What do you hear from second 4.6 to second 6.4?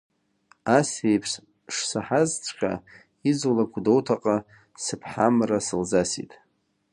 сыԥҳа Амра сылзасит.